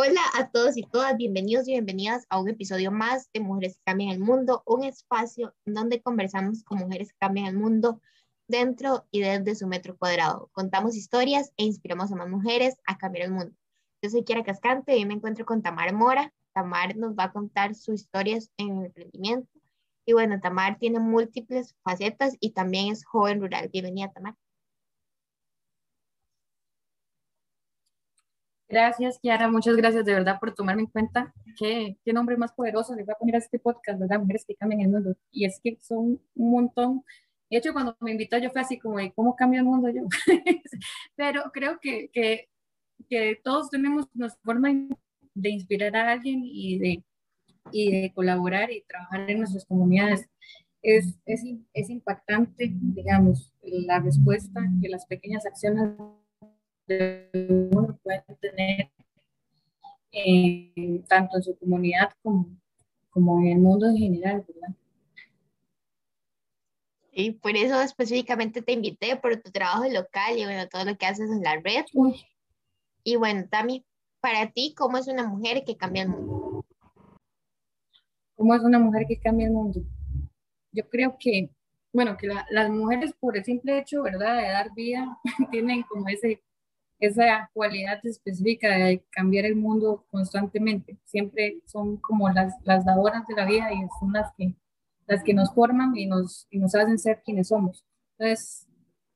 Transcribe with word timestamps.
Hola 0.00 0.20
a 0.38 0.48
todos 0.52 0.76
y 0.76 0.84
todas, 0.84 1.16
bienvenidos 1.16 1.66
y 1.66 1.72
bienvenidas 1.72 2.24
a 2.30 2.38
un 2.38 2.48
episodio 2.48 2.92
más 2.92 3.32
de 3.32 3.40
Mujeres 3.40 3.78
que 3.78 3.82
Cambian 3.84 4.10
el 4.10 4.20
Mundo, 4.20 4.62
un 4.64 4.84
espacio 4.84 5.56
donde 5.66 6.00
conversamos 6.00 6.62
con 6.62 6.78
mujeres 6.78 7.08
que 7.08 7.18
cambian 7.18 7.46
el 7.46 7.56
mundo 7.56 8.00
dentro 8.46 9.08
y 9.10 9.22
desde 9.22 9.56
su 9.56 9.66
metro 9.66 9.96
cuadrado. 9.98 10.50
Contamos 10.52 10.94
historias 10.94 11.52
e 11.56 11.64
inspiramos 11.64 12.12
a 12.12 12.14
más 12.14 12.28
mujeres 12.28 12.76
a 12.86 12.96
cambiar 12.96 13.24
el 13.24 13.32
mundo. 13.32 13.56
Yo 14.00 14.08
soy 14.10 14.22
Kiara 14.22 14.44
Cascante 14.44 14.96
y 14.96 15.04
me 15.04 15.14
encuentro 15.14 15.44
con 15.44 15.62
Tamar 15.62 15.92
Mora. 15.92 16.32
Tamar 16.54 16.96
nos 16.96 17.14
va 17.16 17.24
a 17.24 17.32
contar 17.32 17.74
sus 17.74 18.02
historias 18.02 18.52
en 18.56 18.78
el 18.78 18.84
emprendimiento. 18.86 19.50
Y 20.06 20.12
bueno, 20.12 20.38
Tamar 20.38 20.78
tiene 20.78 21.00
múltiples 21.00 21.74
facetas 21.82 22.36
y 22.38 22.52
también 22.52 22.92
es 22.92 23.04
joven 23.04 23.40
rural. 23.40 23.68
Bienvenida, 23.72 24.12
Tamar. 24.12 24.36
Gracias, 28.68 29.18
Kiara. 29.18 29.48
Muchas 29.48 29.76
gracias 29.76 30.04
de 30.04 30.12
verdad 30.12 30.38
por 30.38 30.54
tomarme 30.54 30.82
en 30.82 30.88
cuenta. 30.88 31.32
Qué, 31.58 31.96
qué 32.04 32.12
nombre 32.12 32.36
más 32.36 32.52
poderoso 32.52 32.94
le 32.94 33.02
voy 33.02 33.12
a 33.12 33.18
poner 33.18 33.36
a 33.36 33.38
este 33.38 33.58
podcast, 33.58 33.98
¿verdad? 33.98 34.20
Mujeres 34.20 34.44
que 34.46 34.54
cambian 34.54 34.82
el 34.82 34.88
mundo. 34.90 35.16
Y 35.30 35.46
es 35.46 35.58
que 35.62 35.78
son 35.80 36.20
un 36.34 36.50
montón. 36.50 37.02
De 37.50 37.56
hecho, 37.56 37.72
cuando 37.72 37.96
me 38.00 38.10
invitó, 38.12 38.36
yo 38.36 38.50
fue 38.50 38.60
así 38.60 38.78
como, 38.78 38.98
¿cómo 39.14 39.34
cambia 39.36 39.60
el 39.60 39.64
mundo 39.64 39.88
yo? 39.88 40.02
Pero 41.16 41.50
creo 41.52 41.78
que, 41.80 42.10
que, 42.12 42.48
que, 43.08 43.40
todos 43.42 43.70
tenemos 43.70 44.06
nuestra 44.12 44.42
forma 44.44 44.68
de 45.34 45.48
inspirar 45.48 45.96
a 45.96 46.12
alguien 46.12 46.42
y 46.44 46.78
de, 46.78 47.04
y 47.72 48.02
de 48.02 48.12
colaborar 48.12 48.70
y 48.70 48.82
trabajar 48.82 49.30
en 49.30 49.38
nuestras 49.38 49.64
comunidades. 49.64 50.28
Es, 50.82 51.18
es, 51.24 51.42
es 51.72 51.88
impactante, 51.88 52.70
digamos, 52.70 53.54
la 53.62 53.98
respuesta 54.00 54.60
que 54.82 54.90
las 54.90 55.06
pequeñas 55.06 55.46
acciones 55.46 55.90
uno 56.90 57.98
puede 58.02 58.24
tener 58.40 58.90
eh, 60.12 61.02
tanto 61.08 61.36
en 61.36 61.42
su 61.42 61.58
comunidad 61.58 62.10
como, 62.22 62.46
como 63.10 63.40
en 63.40 63.46
el 63.48 63.58
mundo 63.58 63.86
en 63.86 63.96
general, 63.96 64.44
¿verdad? 64.46 64.74
Y 67.12 67.32
por 67.32 67.56
eso 67.56 67.80
específicamente 67.80 68.62
te 68.62 68.72
invité 68.72 69.16
por 69.16 69.36
tu 69.42 69.50
trabajo 69.50 69.84
local 69.88 70.38
y 70.38 70.44
bueno, 70.44 70.68
todo 70.68 70.84
lo 70.84 70.96
que 70.96 71.06
haces 71.06 71.30
en 71.30 71.42
la 71.42 71.56
red. 71.56 71.84
Y 73.02 73.16
bueno, 73.16 73.44
Tami, 73.50 73.84
para 74.20 74.50
ti, 74.52 74.72
¿cómo 74.76 74.98
es 74.98 75.08
una 75.08 75.26
mujer 75.26 75.64
que 75.64 75.76
cambia 75.76 76.02
el 76.02 76.10
mundo? 76.10 76.64
¿Cómo 78.36 78.54
es 78.54 78.62
una 78.62 78.78
mujer 78.78 79.04
que 79.08 79.18
cambia 79.18 79.46
el 79.46 79.52
mundo? 79.52 79.80
Yo 80.70 80.88
creo 80.88 81.16
que, 81.18 81.50
bueno, 81.92 82.16
que 82.16 82.28
las 82.28 82.70
mujeres 82.70 83.12
por 83.18 83.36
el 83.36 83.44
simple 83.44 83.78
hecho, 83.78 84.02
¿verdad?, 84.02 84.36
de 84.36 84.48
dar 84.48 84.72
vida, 84.74 85.18
tienen 85.50 85.82
como 85.82 86.08
ese 86.08 86.40
esa 86.98 87.50
cualidad 87.54 88.04
específica 88.04 88.70
de 88.70 89.04
cambiar 89.10 89.44
el 89.44 89.56
mundo 89.56 90.04
constantemente. 90.10 90.98
Siempre 91.04 91.60
son 91.66 91.98
como 91.98 92.28
las, 92.28 92.54
las 92.64 92.84
dadoras 92.84 93.26
de 93.26 93.34
la 93.34 93.46
vida 93.46 93.72
y 93.72 93.78
son 94.00 94.12
las 94.12 94.32
que, 94.36 94.54
las 95.06 95.22
que 95.22 95.34
nos 95.34 95.54
forman 95.54 95.96
y 95.96 96.06
nos, 96.06 96.46
y 96.50 96.58
nos 96.58 96.74
hacen 96.74 96.98
ser 96.98 97.22
quienes 97.24 97.48
somos. 97.48 97.84
Entonces, 98.18 98.66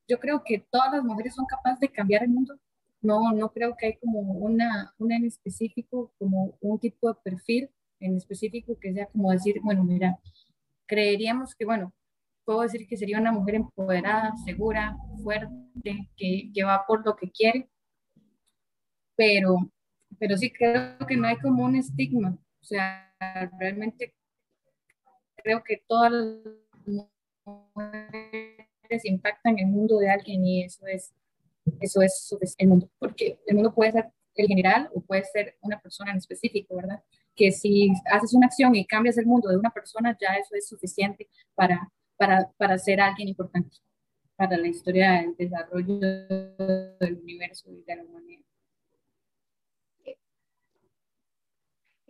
yo 0.07 0.19
creo 0.19 0.43
que 0.43 0.65
todas 0.71 0.93
las 0.93 1.03
mujeres 1.03 1.35
son 1.35 1.45
capaces 1.45 1.79
de 1.79 1.89
cambiar 1.89 2.23
el 2.23 2.29
mundo. 2.29 2.57
No, 3.01 3.33
no 3.33 3.51
creo 3.51 3.75
que 3.75 3.87
hay 3.87 3.97
como 3.97 4.19
una, 4.19 4.93
una 4.97 5.17
en 5.17 5.25
específico, 5.25 6.13
como 6.17 6.57
un 6.61 6.79
tipo 6.79 7.09
de 7.09 7.15
perfil 7.21 7.69
en 7.99 8.15
específico 8.15 8.77
que 8.79 8.93
sea 8.93 9.07
como 9.07 9.31
decir, 9.31 9.59
bueno, 9.61 9.83
mira, 9.83 10.19
creeríamos 10.85 11.53
que, 11.55 11.65
bueno, 11.65 11.93
puedo 12.45 12.61
decir 12.61 12.87
que 12.87 12.97
sería 12.97 13.19
una 13.19 13.31
mujer 13.31 13.55
empoderada, 13.55 14.33
segura, 14.45 14.97
fuerte, 15.21 16.09
que, 16.15 16.51
que 16.53 16.63
va 16.63 16.85
por 16.85 17.05
lo 17.05 17.15
que 17.15 17.29
quiere 17.31 17.69
pero, 19.15 19.57
pero 20.19 20.37
sí 20.37 20.51
creo 20.51 20.97
que 21.07 21.17
no 21.17 21.27
hay 21.27 21.37
como 21.37 21.63
un 21.65 21.75
estigma, 21.75 22.37
o 22.61 22.65
sea, 22.65 23.13
realmente 23.59 24.15
creo 25.35 25.63
que 25.63 25.83
todas 25.87 26.11
las 26.85 27.07
mujeres 27.45 29.05
impactan 29.05 29.59
el 29.59 29.67
mundo 29.67 29.97
de 29.99 30.09
alguien 30.09 30.45
y 30.45 30.63
eso 30.63 30.85
es, 30.87 31.13
eso 31.79 32.01
es 32.01 32.55
el 32.57 32.67
mundo, 32.67 32.89
porque 32.99 33.39
el 33.47 33.55
mundo 33.55 33.73
puede 33.73 33.91
ser 33.91 34.11
el 34.35 34.47
general 34.47 34.89
o 34.93 35.01
puede 35.01 35.23
ser 35.25 35.57
una 35.61 35.79
persona 35.79 36.11
en 36.11 36.17
específico, 36.17 36.75
¿verdad? 36.75 37.03
Que 37.35 37.51
si 37.51 37.91
haces 38.11 38.33
una 38.33 38.47
acción 38.47 38.75
y 38.75 38.85
cambias 38.85 39.17
el 39.17 39.27
mundo 39.27 39.49
de 39.49 39.57
una 39.57 39.69
persona, 39.69 40.17
ya 40.19 40.35
eso 40.35 40.55
es 40.55 40.67
suficiente 40.67 41.29
para, 41.53 41.91
para, 42.17 42.51
para 42.57 42.77
ser 42.79 42.99
alguien 42.99 43.27
importante 43.27 43.77
para 44.35 44.57
la 44.57 44.67
historia 44.67 45.21
del 45.21 45.35
desarrollo 45.37 45.99
del 45.99 47.19
universo 47.21 47.71
y 47.71 47.83
de 47.83 47.95
la 47.95 48.02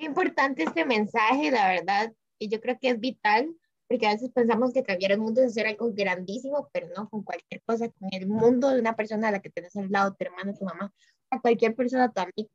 importante 0.03 0.64
este 0.64 0.86
mensaje, 0.86 1.52
la 1.52 1.68
verdad, 1.69 2.14
y 2.40 2.50
yo 2.50 2.59
creo 2.59 2.78
que 2.80 2.90
es 2.90 3.00
vital, 3.00 3.56
porque 3.88 4.08
a 4.08 4.14
veces 4.14 4.31
pensamos 4.31 4.74
que 4.74 4.84
cambiar 4.84 5.12
el 5.12 5.19
mundo 5.19 5.41
es 5.41 5.52
hacer 5.52 5.68
algo 5.68 5.91
grandísimo, 5.94 6.69
pero 6.72 6.88
no 6.96 7.09
con 7.09 7.24
cualquier 7.24 7.62
cosa, 7.64 7.90
con 7.90 8.09
el 8.12 8.28
mundo 8.28 8.69
de 8.69 8.80
una 8.80 8.96
persona 8.96 9.28
a 9.28 9.31
la 9.31 9.41
que 9.41 9.50
tienes 9.50 9.75
al 9.75 9.91
lado, 9.91 10.16
tu 10.16 10.25
hermano, 10.25 10.53
tu 10.53 10.66
mamá, 10.66 10.94
a 11.30 11.40
cualquier 11.40 11.75
persona, 11.75 12.12
amigo, 12.16 12.50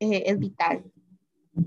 eh, 0.00 0.24
es 0.26 0.38
vital. 0.38 0.84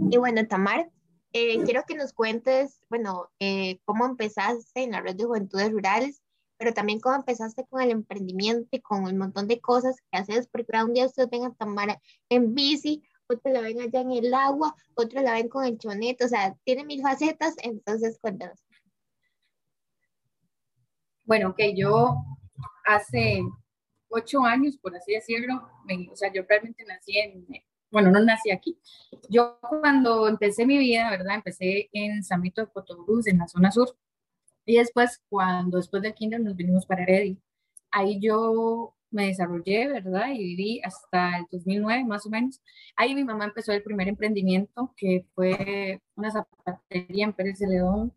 Y 0.10 0.18
bueno, 0.18 0.46
Tamar, 0.48 0.90
eh, 1.34 1.64
quiero 1.64 1.84
que 1.88 1.96
nos 1.96 2.14
cuentes, 2.14 2.82
bueno, 2.90 3.30
eh, 3.40 3.80
cómo 3.86 4.06
empezaste 4.06 4.84
en 4.84 4.92
la 4.92 5.02
red 5.02 5.16
de 5.16 5.26
juventudes 5.26 5.72
rurales, 5.72 6.22
pero 6.58 6.74
también 6.74 7.00
cómo 7.00 7.16
empezaste 7.16 7.66
con 7.70 7.82
el 7.82 7.92
emprendimiento 7.92 8.68
y 8.72 8.82
con 8.82 9.08
el 9.08 9.16
montón 9.16 9.48
de 9.48 9.60
cosas 9.60 9.98
que 10.12 10.18
haces, 10.18 10.48
porque 10.48 10.78
un 10.84 10.94
día 10.94 11.06
ustedes 11.06 11.30
vengan 11.30 11.52
a 11.52 11.56
Tamar 11.56 12.02
en 12.30 12.56
bici 12.56 13.04
otros 13.28 13.54
la 13.54 13.62
ven 13.62 13.82
allá 13.82 14.02
en 14.02 14.12
el 14.12 14.34
agua, 14.34 14.76
otros 14.96 15.24
la 15.24 15.34
ven 15.34 15.50
con 15.50 15.66
el 15.66 15.78
choneto, 15.78 16.26
o 16.26 16.28
sea, 16.28 16.56
tiene 16.64 16.84
mil 16.86 17.02
facetas, 17.02 17.56
entonces 17.62 18.18
cuéntanos. 18.20 18.60
Bueno, 21.26 21.54
que 21.56 21.76
yo 21.76 22.16
hace 22.86 23.42
ocho 24.10 24.44
años, 24.44 24.78
por 24.78 24.96
así 24.96 25.14
decirlo, 25.14 25.70
o 26.12 26.16
sea, 26.16 26.32
yo 26.32 26.44
realmente 26.48 26.86
nací 26.86 27.18
en, 27.18 27.46
bueno, 27.92 28.12
no 28.12 28.24
nací 28.24 28.50
aquí. 28.52 28.80
Yo 29.30 29.60
cuando 29.60 30.28
empecé 30.28 30.66
mi 30.66 30.78
vida, 30.78 31.10
¿verdad? 31.10 31.36
Empecé 31.36 31.90
en 31.92 32.24
San 32.24 32.42
Vito 32.42 32.62
de 32.62 32.72
Cotobruz, 32.72 33.28
en 33.28 33.40
la 33.40 33.48
zona 33.48 33.72
sur, 33.72 33.98
y 34.66 34.78
después, 34.78 35.22
cuando 35.30 35.78
después 35.78 36.02
del 36.02 36.14
kinder 36.14 36.42
nos 36.42 36.56
vinimos 36.56 36.86
para 36.86 37.04
Heredia, 37.04 37.38
ahí 37.92 38.20
yo 38.20 38.97
me 39.12 39.28
desarrollé, 39.28 39.88
¿verdad? 39.88 40.32
Y 40.34 40.40
viví 40.40 40.82
hasta 40.84 41.38
el 41.38 41.46
2009 41.52 42.06
más 42.06 42.26
o 42.26 42.30
menos. 42.30 42.62
Ahí 42.96 43.16
mi 43.16 43.24
mamá 43.24 43.46
empezó 43.46 43.72
el 43.72 43.84
primer 43.84 44.08
emprendimiento 44.08 44.94
que 44.98 45.26
fue 45.36 46.02
una 46.16 46.32
zapatería 46.32 47.26
en 47.26 47.34
Pérez 47.34 47.60
de 47.60 47.68
León. 47.68 48.14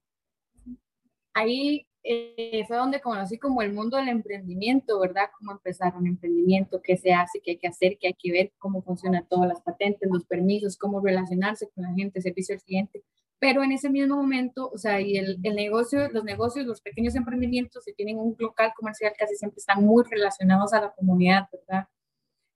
Ahí 1.35 1.87
eh, 2.03 2.65
fue 2.67 2.77
donde 2.77 3.01
conocí 3.01 3.39
como 3.39 3.63
el 3.63 3.73
mundo 3.73 3.97
del 3.97 4.09
emprendimiento, 4.09 4.99
¿verdad? 5.01 5.31
Cómo 5.39 5.53
empezar 5.53 5.95
un 5.97 6.07
emprendimiento, 6.07 6.81
qué 6.83 6.97
se 6.97 7.13
hace, 7.13 7.41
qué 7.41 7.53
hay 7.53 7.59
que 7.59 7.69
hacer, 7.69 7.99
qué 8.01 8.09
hay 8.09 8.15
que 8.15 8.33
ver, 8.33 8.53
cómo 8.59 8.83
funcionan 8.83 9.27
todas 9.29 9.49
las 9.49 9.61
patentes, 9.63 10.09
los 10.11 10.25
permisos, 10.25 10.77
cómo 10.77 11.01
relacionarse 11.01 11.69
con 11.75 11.85
la 11.85 11.95
gente, 11.95 12.21
servicio 12.21 12.55
al 12.55 12.63
cliente 12.63 13.05
pero 13.41 13.65
en 13.65 13.73
ese 13.73 13.89
mismo 13.89 14.17
momento, 14.17 14.71
o 14.71 14.79
sea, 14.79 15.01
y 15.01 15.17
el, 15.17 15.39
el, 15.43 15.55
negocio, 15.57 16.09
los 16.11 16.25
negocios, 16.25 16.67
los 16.67 16.83
pequeños 16.83 17.17
emprendimientos, 17.17 17.83
si 17.85 17.95
tienen 17.95 18.19
un 18.19 18.37
local 18.39 18.73
comercial, 18.77 19.13
casi 19.19 19.35
siempre 19.35 19.59
están 19.59 19.83
muy 19.83 20.05
relacionados 20.05 20.75
a 20.75 20.83
la 20.83 20.93
comunidad, 20.93 21.49
¿verdad? 21.51 21.89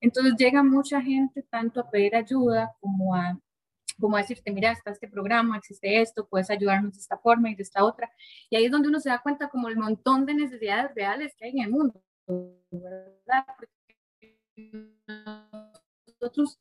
Entonces 0.00 0.34
llega 0.36 0.62
mucha 0.62 1.00
gente 1.00 1.42
tanto 1.44 1.80
a 1.80 1.90
pedir 1.90 2.14
ayuda 2.14 2.74
como 2.80 3.14
a, 3.14 3.40
como 3.98 4.16
a 4.16 4.20
decirte, 4.20 4.52
mira, 4.52 4.72
está 4.72 4.90
este 4.90 5.08
programa, 5.08 5.56
existe 5.56 6.02
esto, 6.02 6.28
puedes 6.28 6.50
ayudarnos 6.50 6.92
de 6.92 7.00
esta 7.00 7.16
forma 7.16 7.50
y 7.50 7.54
de 7.54 7.62
esta 7.62 7.82
otra. 7.82 8.12
Y 8.50 8.56
ahí 8.56 8.66
es 8.66 8.70
donde 8.70 8.88
uno 8.88 9.00
se 9.00 9.08
da 9.08 9.22
cuenta 9.22 9.48
como 9.48 9.68
el 9.68 9.78
montón 9.78 10.26
de 10.26 10.34
necesidades 10.34 10.94
reales 10.94 11.34
que 11.38 11.46
hay 11.46 11.52
en 11.52 11.64
el 11.64 11.70
mundo, 11.70 12.02
¿verdad? 12.70 13.46
Porque 13.56 13.72
nosotros 16.06 16.60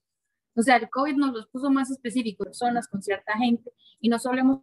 o 0.56 0.62
sea, 0.62 0.78
el 0.78 0.90
COVID 0.90 1.16
nos 1.16 1.34
los 1.34 1.48
puso 1.48 1.70
más 1.70 1.90
específicos, 1.92 2.48
personas 2.48 2.88
con 2.88 3.02
cierta 3.02 3.38
gente, 3.38 3.72
y 4.00 4.10
no 4.10 4.20
solemos 4.20 4.62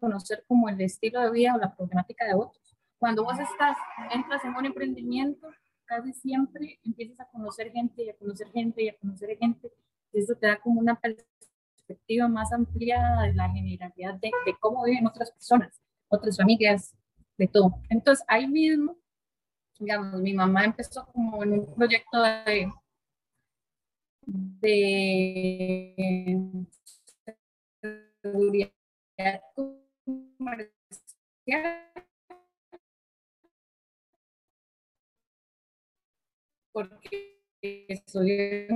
conocer 0.00 0.44
como 0.46 0.68
el 0.68 0.80
estilo 0.80 1.20
de 1.20 1.30
vida 1.30 1.54
o 1.54 1.58
la 1.58 1.74
problemática 1.74 2.24
de 2.26 2.34
otros. 2.34 2.76
Cuando 2.98 3.24
vos 3.24 3.38
estás, 3.38 3.76
entras 4.12 4.44
en 4.44 4.54
un 4.54 4.66
emprendimiento, 4.66 5.48
casi 5.84 6.12
siempre 6.12 6.78
empiezas 6.84 7.20
a 7.20 7.26
conocer 7.26 7.72
gente 7.72 8.04
y 8.04 8.10
a 8.10 8.16
conocer 8.16 8.50
gente 8.52 8.82
y 8.82 8.88
a 8.88 8.96
conocer 8.98 9.36
gente. 9.38 9.72
Y 10.12 10.20
eso 10.20 10.34
te 10.34 10.46
da 10.46 10.60
como 10.60 10.80
una 10.80 11.00
perspectiva 11.00 12.28
más 12.28 12.52
ampliada 12.52 13.22
de 13.22 13.34
la 13.34 13.48
generalidad 13.50 14.14
de, 14.14 14.30
de 14.46 14.56
cómo 14.60 14.84
viven 14.84 15.06
otras 15.06 15.30
personas, 15.30 15.80
otras 16.08 16.36
familias, 16.36 16.94
de 17.38 17.46
todo. 17.46 17.80
Entonces, 17.88 18.24
ahí 18.28 18.46
mismo, 18.46 18.98
digamos, 19.78 20.20
mi 20.20 20.34
mamá 20.34 20.64
empezó 20.64 21.06
como 21.06 21.42
en 21.44 21.52
un 21.52 21.74
proyecto 21.74 22.20
de 22.20 22.70
de 24.30 25.94
seguridad 28.22 28.72
comercial 29.54 30.72
porque 36.72 37.40
soy 38.06 38.68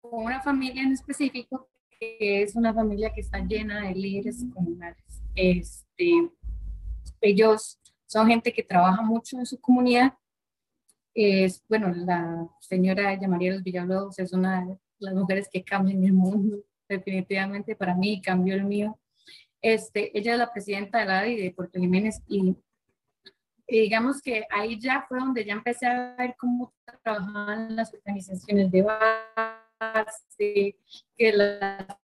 con 0.00 0.24
una 0.24 0.42
familia 0.42 0.82
en 0.82 0.92
específico 0.92 1.68
que 1.98 2.42
es 2.42 2.54
una 2.54 2.72
familia 2.74 3.12
que 3.12 3.22
está 3.22 3.38
llena 3.40 3.88
de 3.88 3.94
líderes 3.94 4.44
comunales. 4.54 5.22
Este, 5.34 6.30
ellos 7.20 7.80
son 8.06 8.28
gente 8.28 8.52
que 8.52 8.62
trabaja 8.62 9.02
mucho 9.02 9.38
en 9.38 9.46
su 9.46 9.60
comunidad. 9.60 10.16
Es, 11.20 11.64
bueno, 11.68 11.92
la 11.92 12.48
señora 12.60 13.18
María 13.26 13.52
Los 13.52 13.64
Villalobos 13.64 14.20
es 14.20 14.32
una 14.32 14.64
de 14.64 14.78
las 15.00 15.14
mujeres 15.14 15.48
que 15.52 15.64
cambian 15.64 16.04
el 16.04 16.12
mundo, 16.12 16.58
definitivamente 16.88 17.74
para 17.74 17.96
mí 17.96 18.22
cambió 18.22 18.54
el 18.54 18.62
mío. 18.62 18.96
Este, 19.60 20.16
ella 20.16 20.34
es 20.34 20.38
la 20.38 20.52
presidenta 20.52 21.00
de 21.00 21.06
la 21.06 21.18
ADI 21.18 21.34
de 21.34 21.50
Puerto 21.50 21.80
Jiménez 21.80 22.22
y, 22.28 22.56
digamos 23.66 24.22
que 24.22 24.44
ahí 24.48 24.78
ya 24.78 25.06
fue 25.08 25.18
donde 25.18 25.44
ya 25.44 25.54
empecé 25.54 25.86
a 25.86 26.14
ver 26.14 26.36
cómo 26.38 26.72
trabajaban 27.02 27.74
las 27.74 27.92
organizaciones 27.92 28.70
de 28.70 28.82
base, 28.82 30.76
que 31.16 31.32
las 31.32 31.98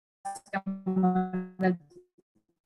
cámaras 0.50 1.78
de 1.78 1.78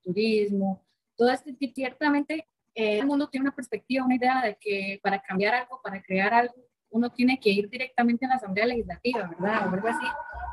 turismo, 0.03 0.83
todo 1.15 1.29
esto, 1.29 1.51
ciertamente 1.75 2.47
eh, 2.79 3.01
el 3.01 3.07
mundo 3.07 3.29
tiene 3.29 3.43
una 3.43 3.57
perspectiva, 3.57 4.05
una 4.05 4.15
idea 4.15 4.41
de 4.41 4.57
que 4.57 5.01
para 5.03 5.21
cambiar 5.21 5.53
algo, 5.53 5.81
para 5.83 6.01
crear 6.01 6.33
algo, 6.33 6.55
uno 6.91 7.11
tiene 7.11 7.41
que 7.41 7.51
ir 7.51 7.69
directamente 7.69 8.25
a 8.25 8.29
la 8.29 8.35
Asamblea 8.37 8.67
Legislativa, 8.67 9.27
¿verdad? 9.27 9.67
O 9.67 9.75
algo 9.75 9.89
así, 9.89 10.07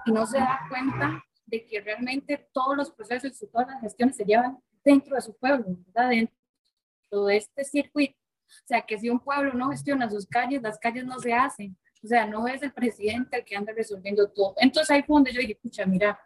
y 0.08 0.12
no 0.12 0.26
se 0.26 0.40
da 0.40 0.62
cuenta 0.68 1.24
de 1.46 1.64
que 1.68 1.82
realmente 1.82 2.50
todos 2.52 2.76
los 2.76 2.90
procesos 2.90 3.40
y 3.40 3.48
todas 3.48 3.68
las 3.68 3.80
gestiones 3.80 4.16
se 4.16 4.26
llevan 4.26 4.58
dentro 4.84 5.16
de 5.16 5.22
su 5.22 5.38
pueblo, 5.38 5.66
¿verdad? 5.86 6.10
Dentro 6.10 7.26
de 7.26 7.38
este 7.38 7.64
circuito. 7.64 8.18
O 8.48 8.68
sea, 8.68 8.82
que 8.82 8.98
si 8.98 9.08
un 9.08 9.20
pueblo 9.20 9.54
no 9.54 9.70
gestiona 9.70 10.10
sus 10.10 10.26
calles, 10.26 10.64
las 10.64 10.80
calles 10.80 11.06
no 11.06 11.20
se 11.20 11.32
hacen. 11.32 11.78
O 12.04 12.08
sea, 12.08 12.26
no 12.26 12.48
es 12.48 12.64
el 12.64 12.74
presidente 12.74 13.38
el 13.38 13.46
que 13.46 13.56
anda 13.56 13.72
resolviendo 13.72 14.28
todo. 14.32 14.56
Entonces 14.58 14.90
ahí 14.90 15.04
fue 15.04 15.18
donde 15.18 15.32
yo 15.32 15.42
dije, 15.42 15.54
escucha, 15.54 15.86
mira, 15.86 16.20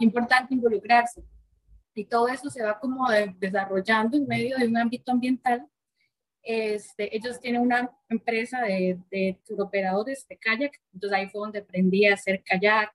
importante 0.00 0.52
involucrarse. 0.52 1.24
Y 1.94 2.04
todo 2.04 2.28
eso 2.28 2.50
se 2.50 2.62
va 2.62 2.78
como 2.78 3.06
desarrollando 3.38 4.16
en 4.16 4.26
medio 4.26 4.56
de 4.56 4.68
un 4.68 4.76
ámbito 4.76 5.12
ambiental. 5.12 5.66
Este, 6.42 7.14
ellos 7.14 7.40
tienen 7.40 7.60
una 7.60 7.90
empresa 8.08 8.62
de, 8.62 8.98
de 9.10 9.38
operadores 9.58 10.26
de 10.28 10.38
kayak, 10.38 10.72
entonces 10.94 11.18
ahí 11.18 11.28
fue 11.28 11.40
donde 11.40 11.58
aprendí 11.58 12.06
a 12.06 12.14
hacer 12.14 12.42
kayak. 12.44 12.92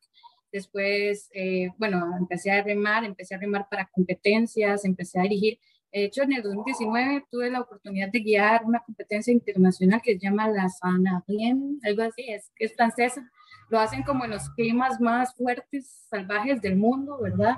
Después, 0.52 1.30
eh, 1.34 1.70
bueno, 1.78 2.16
empecé 2.18 2.52
a 2.52 2.64
remar, 2.64 3.04
empecé 3.04 3.36
a 3.36 3.40
remar 3.40 3.68
para 3.70 3.88
competencias, 3.88 4.86
empecé 4.86 5.20
a 5.20 5.24
dirigir. 5.24 5.60
De 5.92 6.06
hecho, 6.06 6.24
en 6.24 6.34
el 6.34 6.44
2019 6.44 7.26
tuve 7.30 7.50
la 7.52 7.62
oportunidad 7.62 8.10
de 8.10 8.20
guiar 8.20 8.64
una 8.66 8.80
competencia 8.80 9.32
internacional 9.32 10.02
que 10.02 10.14
se 10.14 10.20
llama 10.20 10.50
la 10.50 10.68
Sanarien, 10.70 11.80
algo 11.84 12.04
así, 12.04 12.24
es, 12.30 12.52
es 12.58 12.74
francesa 12.74 13.30
lo 13.70 13.80
hacen 13.80 14.04
como 14.04 14.26
en 14.26 14.32
los 14.32 14.50
climas 14.52 15.00
más 15.00 15.34
fuertes, 15.36 16.06
salvajes 16.10 16.62
del 16.62 16.76
mundo, 16.76 17.20
¿verdad? 17.22 17.58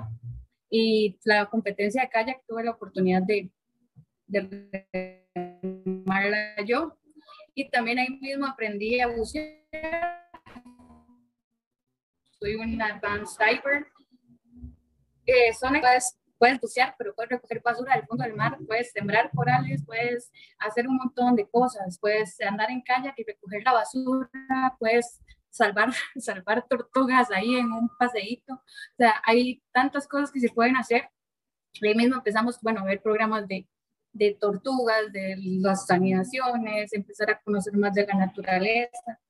Y 0.70 1.18
la 1.24 1.46
competencia 1.46 2.02
de 2.02 2.08
kayak 2.08 2.42
tuve 2.46 2.64
la 2.64 2.72
oportunidad 2.72 3.22
de, 3.22 3.50
de 4.26 5.24
yo. 6.66 6.96
Y 7.54 7.68
también 7.70 7.98
ahí 7.98 8.10
mismo 8.20 8.46
aprendí 8.46 9.00
a 9.00 9.08
bucear. 9.08 10.28
Soy 12.38 12.54
un 12.54 12.80
advanced 12.80 13.38
diver. 13.38 13.86
Eh, 15.26 15.52
son 15.52 15.74
puedes 16.38 16.60
bucear, 16.60 16.94
pero 16.96 17.14
puedes 17.14 17.30
recoger 17.30 17.60
basura 17.62 17.96
del 17.96 18.06
fondo 18.06 18.24
del 18.24 18.34
mar, 18.34 18.56
puedes 18.66 18.92
sembrar 18.92 19.30
corales, 19.34 19.84
puedes 19.84 20.30
hacer 20.58 20.86
un 20.86 20.96
montón 20.96 21.34
de 21.34 21.48
cosas, 21.48 21.98
puedes 22.00 22.40
andar 22.40 22.70
en 22.70 22.80
kayak 22.80 23.14
y 23.18 23.24
recoger 23.24 23.62
la 23.64 23.72
basura, 23.72 24.30
puedes 24.78 25.20
salvar, 25.50 25.92
salvar 26.16 26.66
tortugas 26.68 27.30
ahí 27.30 27.56
en 27.56 27.72
un 27.72 27.88
paseíto. 27.98 28.54
O 28.54 28.96
sea, 28.96 29.22
hay 29.24 29.62
tantas 29.72 30.06
cosas 30.08 30.30
que 30.32 30.40
se 30.40 30.50
pueden 30.50 30.76
hacer. 30.76 31.10
Ahí 31.82 31.94
mismo 31.94 32.16
empezamos, 32.16 32.60
bueno, 32.62 32.80
a 32.80 32.84
ver 32.84 33.02
programas 33.02 33.46
de, 33.46 33.68
de 34.12 34.36
tortugas, 34.40 35.12
de 35.12 35.36
las 35.60 35.86
sanidades, 35.86 36.92
empezar 36.92 37.30
a 37.30 37.40
conocer 37.40 37.76
más 37.76 37.94
de 37.94 38.06
la 38.06 38.14
naturaleza, 38.14 39.20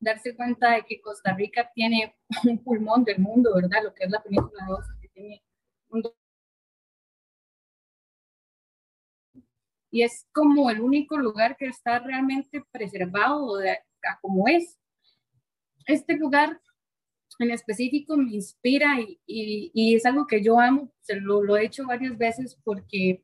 darse 0.00 0.34
cuenta 0.36 0.72
de 0.72 0.84
que 0.84 1.00
Costa 1.00 1.34
Rica 1.34 1.70
tiene 1.74 2.16
un 2.44 2.62
pulmón 2.62 3.04
del 3.04 3.18
mundo, 3.18 3.54
¿verdad? 3.54 3.84
Lo 3.84 3.94
que 3.94 4.04
es 4.04 4.10
la 4.10 4.22
península 4.22 4.64
de 4.66 5.00
que 5.00 5.08
tiene 5.08 5.42
un 5.90 6.02
y 9.90 10.02
es 10.02 10.26
como 10.32 10.70
el 10.70 10.80
único 10.80 11.16
lugar 11.16 11.56
que 11.56 11.66
está 11.66 11.98
realmente 11.98 12.62
preservado 12.70 13.56
de, 13.56 13.78
como 14.20 14.46
es 14.48 14.78
este 15.88 16.16
lugar 16.16 16.60
en 17.38 17.50
específico 17.50 18.16
me 18.16 18.34
inspira 18.34 19.00
y, 19.00 19.20
y, 19.26 19.94
es 19.94 20.04
algo 20.06 20.26
que 20.26 20.42
yo 20.42 20.58
amo, 20.58 20.92
se 21.00 21.16
lo, 21.16 21.42
lo, 21.42 21.56
he 21.56 21.66
hecho 21.66 21.86
varias 21.86 22.16
veces 22.18 22.58
porque 22.64 23.22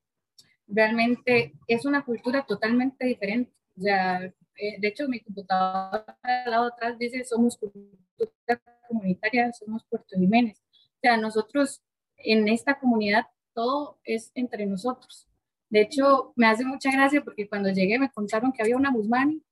realmente 0.67 1.55
es 1.67 1.85
una 1.85 2.05
cultura 2.05 2.45
totalmente 2.47 3.07
diferente. 3.07 3.53
O 3.77 3.81
sea, 3.81 4.25
eh, 4.25 4.81
de 4.81 4.89
hecho, 4.89 5.09
mi 5.09 5.21
computadora 5.21 6.19
al 6.23 6.51
lado 6.51 6.67
atrás 6.67 6.99
dice, 6.99 7.25
somos 7.25 7.57
cultura 7.59 8.63
comunitaria, 8.89 9.53
somos 9.53 9.85
Puerto 9.85 10.17
Jiménez. 10.17 10.63
O 10.73 11.01
sea, 11.03 11.17
nosotros 11.17 11.83
en 12.17 12.49
esta 12.49 12.79
comunidad 12.79 13.27
todo 13.53 13.99
es 14.05 14.31
entre 14.35 14.67
nosotros. 14.67 15.29
De 15.71 15.81
hecho, 15.81 16.33
me 16.37 16.47
hace 16.47 16.65
mucha 16.65 16.93
gracia 16.93 17.23
porque 17.23 17.49
cuando 17.49 17.69
llegué 17.71 17.99
me 17.99 18.11
contaron 18.11 18.53
que 18.53 18.63
había 18.63 18.77
una 18.77 18.93
Guzmani 18.93 19.43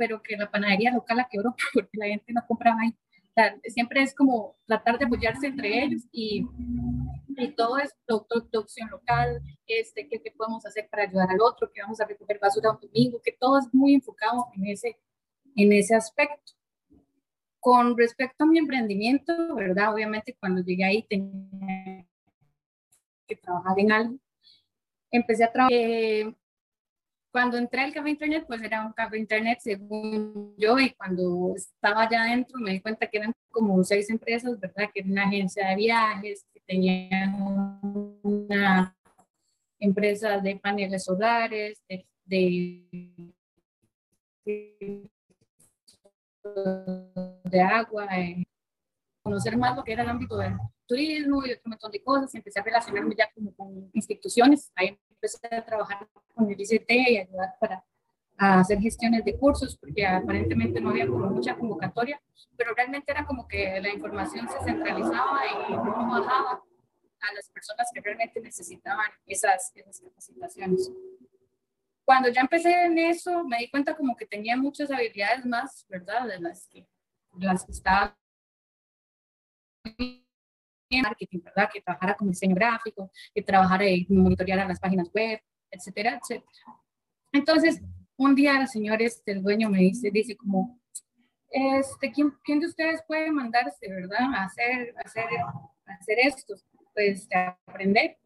pero 0.00 0.22
que 0.22 0.34
la 0.34 0.50
panadería 0.50 0.90
local 0.92 1.18
la 1.18 1.28
quebró 1.30 1.54
porque 1.74 1.98
la 1.98 2.06
gente 2.06 2.32
no 2.32 2.40
compraba 2.48 2.78
ahí. 2.80 2.94
siempre 3.68 4.00
es 4.00 4.14
como 4.14 4.56
tratar 4.64 4.98
de 4.98 5.04
apoyarse 5.04 5.46
entre 5.46 5.84
ellos 5.84 6.04
y, 6.10 6.46
y 7.36 7.48
todo 7.54 7.76
es 7.76 7.94
producción 8.06 8.88
local, 8.88 9.42
este, 9.66 10.08
qué, 10.08 10.22
qué 10.22 10.30
podemos 10.30 10.64
hacer 10.64 10.88
para 10.90 11.02
ayudar 11.02 11.28
al 11.30 11.42
otro, 11.42 11.70
que 11.70 11.82
vamos 11.82 12.00
a 12.00 12.06
recoger 12.06 12.38
basura 12.38 12.70
un 12.70 12.80
domingo, 12.80 13.20
que 13.22 13.32
todo 13.32 13.58
es 13.58 13.66
muy 13.74 13.92
enfocado 13.92 14.46
en 14.54 14.68
ese, 14.68 14.98
en 15.54 15.70
ese 15.70 15.94
aspecto. 15.94 16.52
Con 17.58 17.94
respecto 17.98 18.44
a 18.44 18.46
mi 18.46 18.58
emprendimiento, 18.58 19.54
¿verdad? 19.54 19.92
Obviamente 19.92 20.34
cuando 20.40 20.62
llegué 20.62 20.84
ahí 20.84 21.02
tenía 21.02 22.06
que 23.28 23.36
trabajar 23.36 23.78
en 23.78 23.92
algo. 23.92 24.18
Empecé 25.10 25.44
a 25.44 25.52
trabajar, 25.52 25.78
eh, 25.78 26.34
cuando 27.30 27.56
entré 27.56 27.82
al 27.82 27.92
café 27.92 28.10
internet, 28.10 28.44
pues 28.46 28.62
era 28.62 28.84
un 28.84 28.92
café 28.92 29.18
internet 29.18 29.58
según 29.60 30.54
yo, 30.56 30.78
y 30.78 30.90
cuando 30.90 31.54
estaba 31.56 32.02
allá 32.02 32.22
adentro 32.22 32.58
me 32.60 32.72
di 32.72 32.80
cuenta 32.80 33.06
que 33.06 33.18
eran 33.18 33.32
como 33.50 33.82
seis 33.84 34.10
empresas, 34.10 34.58
¿verdad? 34.58 34.90
Que 34.92 35.00
era 35.00 35.08
una 35.08 35.24
agencia 35.24 35.68
de 35.68 35.76
viajes, 35.76 36.46
que 36.52 36.60
tenían 36.60 37.34
una 38.22 38.96
empresa 39.78 40.38
de 40.38 40.56
paneles 40.56 41.04
solares, 41.04 41.82
de, 42.24 42.88
agua, 47.62 48.08
conocer 49.22 49.56
más 49.56 49.76
lo 49.76 49.84
que 49.84 49.92
era 49.92 50.02
el 50.02 50.08
ámbito 50.08 50.36
del 50.36 50.54
turismo 50.86 51.44
y 51.46 51.52
otro 51.52 51.62
montón 51.66 51.92
de 51.92 52.02
cosas, 52.02 52.34
empecé 52.34 52.58
a 52.60 52.64
relacionarme 52.64 53.14
ya 53.16 53.30
como 53.32 53.54
con 53.54 53.90
instituciones, 53.92 54.72
ahí 54.74 54.98
empecé 55.20 55.54
a 55.54 55.64
trabajar 55.64 56.08
con 56.34 56.50
el 56.50 56.60
ICT 56.60 56.90
y 56.90 57.18
ayudar 57.18 57.54
para 57.60 57.84
a 58.42 58.60
hacer 58.60 58.80
gestiones 58.80 59.22
de 59.22 59.36
cursos, 59.36 59.76
porque 59.76 60.06
aparentemente 60.06 60.80
no 60.80 60.88
había 60.88 61.06
como 61.06 61.28
mucha 61.28 61.54
convocatoria, 61.54 62.18
pero 62.56 62.72
realmente 62.74 63.12
era 63.12 63.26
como 63.26 63.46
que 63.46 63.78
la 63.82 63.90
información 63.90 64.48
se 64.48 64.64
centralizaba 64.64 65.42
y 65.68 65.72
no 65.72 66.08
bajaba 66.08 66.52
a 66.52 67.34
las 67.34 67.50
personas 67.50 67.90
que 67.92 68.00
realmente 68.00 68.40
necesitaban 68.40 69.10
esas, 69.26 69.72
esas 69.74 70.00
capacitaciones. 70.00 70.90
Cuando 72.02 72.30
ya 72.30 72.40
empecé 72.40 72.86
en 72.86 72.96
eso, 72.96 73.44
me 73.44 73.58
di 73.58 73.70
cuenta 73.70 73.94
como 73.94 74.16
que 74.16 74.24
tenía 74.24 74.56
muchas 74.56 74.90
habilidades 74.90 75.44
más, 75.44 75.84
¿verdad? 75.90 76.26
De 76.26 76.40
las 76.40 76.66
que, 76.66 76.88
las 77.38 77.62
que 77.66 77.72
estaba 77.72 78.16
marketing, 80.98 81.40
¿verdad? 81.44 81.68
Que 81.72 81.80
trabajara 81.80 82.16
con 82.16 82.28
diseño 82.28 82.54
gráfico, 82.54 83.10
que 83.34 83.42
trabajara 83.42 83.88
y 83.88 84.06
monitoreara 84.08 84.66
las 84.66 84.80
páginas 84.80 85.08
web, 85.12 85.40
etcétera, 85.70 86.20
etcétera. 86.20 86.50
Entonces, 87.32 87.80
un 88.16 88.34
día 88.34 88.60
el 88.60 88.68
señor, 88.68 89.00
este, 89.00 89.32
el 89.32 89.42
dueño 89.42 89.70
me 89.70 89.78
dice, 89.78 90.10
dice 90.10 90.36
como, 90.36 90.80
este, 91.48 92.10
¿quién, 92.12 92.32
¿quién 92.44 92.60
de 92.60 92.66
ustedes 92.66 93.02
puede 93.06 93.30
mandarse, 93.30 93.88
verdad? 93.88 94.34
A 94.34 94.44
hacer, 94.44 94.94
hacer, 95.04 95.24
hacer 95.86 96.18
esto, 96.24 96.54
pues, 96.94 97.28
a 97.32 97.56
aprender. 97.66 98.18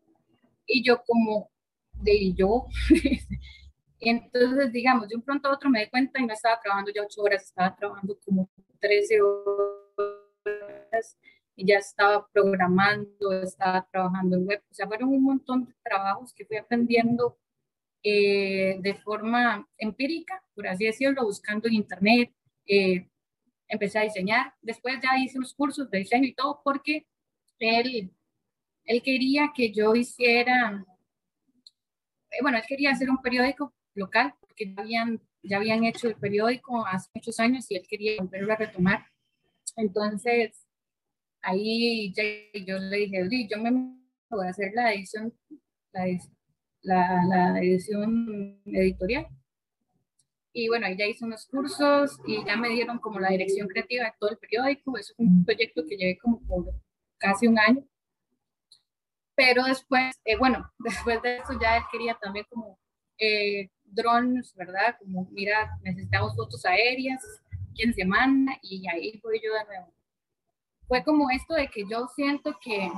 Y 0.66 0.82
yo 0.82 1.02
como, 1.06 1.50
de 1.92 2.32
yo, 2.32 2.66
entonces, 4.00 4.72
digamos, 4.72 5.08
de 5.08 5.16
un 5.16 5.22
pronto 5.22 5.48
a 5.48 5.52
otro 5.52 5.70
me 5.70 5.80
di 5.84 5.90
cuenta 5.90 6.20
y 6.20 6.26
no 6.26 6.32
estaba 6.32 6.60
trabajando 6.60 6.92
ya 6.92 7.02
ocho 7.02 7.22
horas, 7.22 7.44
estaba 7.44 7.74
trabajando 7.76 8.18
como 8.24 8.50
13 8.80 9.20
horas 9.22 11.18
ya 11.56 11.78
estaba 11.78 12.26
programando, 12.32 13.32
estaba 13.42 13.86
trabajando 13.90 14.36
en 14.36 14.46
web, 14.46 14.62
o 14.70 14.74
sea, 14.74 14.86
fueron 14.86 15.10
un 15.10 15.22
montón 15.22 15.66
de 15.66 15.74
trabajos 15.82 16.32
que 16.34 16.44
fui 16.44 16.56
aprendiendo 16.56 17.38
eh, 18.02 18.76
de 18.80 18.94
forma 18.96 19.68
empírica, 19.78 20.42
por 20.54 20.66
así 20.66 20.84
decirlo, 20.84 21.24
buscando 21.24 21.68
en 21.68 21.74
internet, 21.74 22.32
eh, 22.66 23.08
empecé 23.68 23.98
a 23.98 24.02
diseñar. 24.02 24.54
Después 24.62 24.98
ya 25.02 25.18
hice 25.18 25.38
unos 25.38 25.54
cursos 25.54 25.90
de 25.90 25.98
diseño 25.98 26.26
y 26.26 26.34
todo 26.34 26.60
porque 26.62 27.06
él, 27.58 28.10
él 28.84 29.02
quería 29.02 29.52
que 29.54 29.72
yo 29.72 29.94
hiciera, 29.94 30.84
eh, 32.30 32.38
bueno, 32.42 32.58
él 32.58 32.64
quería 32.68 32.90
hacer 32.90 33.10
un 33.10 33.22
periódico 33.22 33.72
local 33.94 34.34
porque 34.40 34.72
ya 34.74 34.82
habían, 34.82 35.20
ya 35.42 35.56
habían 35.58 35.84
hecho 35.84 36.08
el 36.08 36.16
periódico 36.16 36.86
hace 36.86 37.10
muchos 37.14 37.40
años 37.40 37.70
y 37.70 37.76
él 37.76 37.86
quería 37.88 38.16
volverlo 38.18 38.52
a 38.52 38.56
retomar. 38.56 39.06
Entonces, 39.76 40.63
ahí 41.44 42.12
yo 42.66 42.78
le 42.78 42.96
dije, 42.96 43.48
yo 43.50 43.62
me 43.62 43.70
voy 44.30 44.46
a 44.46 44.50
hacer 44.50 44.72
la 44.74 44.92
edición, 44.92 45.32
la, 46.82 47.20
la 47.28 47.58
edición 47.60 48.60
editorial 48.66 49.26
y 50.56 50.68
bueno, 50.68 50.86
ahí 50.86 50.96
ya 50.96 51.06
hice 51.06 51.24
unos 51.24 51.46
cursos 51.46 52.16
y 52.24 52.44
ya 52.44 52.56
me 52.56 52.68
dieron 52.68 53.00
como 53.00 53.18
la 53.18 53.28
dirección 53.28 53.66
creativa 53.66 54.04
de 54.04 54.12
todo 54.20 54.30
el 54.30 54.38
periódico. 54.38 54.96
Eso 54.96 55.12
fue 55.16 55.26
un 55.26 55.44
proyecto 55.44 55.82
que 55.84 55.96
llevé 55.96 56.16
como 56.16 56.40
por 56.46 56.72
casi 57.18 57.48
un 57.48 57.58
año. 57.58 57.84
Pero 59.34 59.64
después, 59.64 60.14
eh, 60.24 60.36
bueno, 60.36 60.70
después 60.78 61.20
de 61.22 61.38
eso 61.38 61.58
ya 61.60 61.78
él 61.78 61.82
quería 61.90 62.16
también 62.22 62.46
como 62.48 62.78
eh, 63.18 63.68
drones, 63.82 64.54
¿verdad? 64.54 64.96
Como, 65.00 65.28
mira, 65.32 65.76
necesitamos 65.82 66.36
fotos 66.36 66.64
aéreas, 66.64 67.20
quién 67.74 67.92
se 67.92 68.04
manda, 68.04 68.52
y 68.62 68.88
ahí 68.88 69.18
fui 69.18 69.40
yo 69.42 69.52
de 69.54 69.64
nuevo. 69.64 69.93
Fue 70.88 71.02
como 71.04 71.30
esto 71.30 71.54
de 71.54 71.68
que 71.68 71.84
yo 71.90 72.08
siento 72.14 72.56
que 72.62 72.90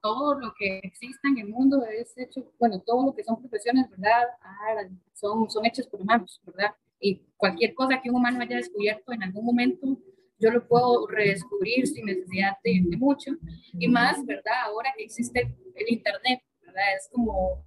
todo 0.00 0.38
lo 0.38 0.52
que 0.58 0.78
exista 0.78 1.28
en 1.28 1.38
el 1.38 1.48
mundo 1.48 1.84
es 1.84 2.16
hecho, 2.16 2.52
bueno, 2.58 2.80
todo 2.80 3.06
lo 3.06 3.14
que 3.14 3.24
son 3.24 3.40
profesiones, 3.40 3.88
¿verdad? 3.90 4.24
Ah, 4.40 4.88
son, 5.12 5.48
son 5.50 5.64
hechos 5.64 5.86
por 5.86 6.00
humanos, 6.00 6.40
¿verdad? 6.44 6.74
y 7.02 7.20
cualquier 7.36 7.74
cosa 7.74 8.00
que 8.00 8.08
un 8.08 8.16
humano 8.16 8.40
haya 8.40 8.56
descubierto 8.56 9.12
en 9.12 9.24
algún 9.24 9.44
momento, 9.44 9.98
yo 10.38 10.50
lo 10.50 10.66
puedo 10.66 11.06
redescubrir 11.08 11.86
sin 11.86 12.06
necesidad 12.06 12.56
de, 12.62 12.80
mucho. 12.96 13.32
Y 13.72 13.88
más, 13.88 14.24
¿verdad? 14.24 14.62
Ahora 14.64 14.92
que 14.96 15.04
existe 15.04 15.40
el 15.74 15.88
Internet, 15.88 16.42
¿verdad? 16.60 16.84
Es 16.96 17.08
como 17.12 17.66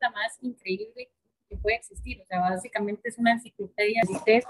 la 0.00 0.10
más 0.10 0.42
increíble 0.42 1.10
que 1.48 1.56
puede 1.58 1.76
existir. 1.76 2.20
O 2.22 2.24
sea, 2.24 2.40
básicamente 2.40 3.08
es 3.08 3.18
una 3.18 3.32
enciclopedia 3.32 4.00
de 4.08 4.42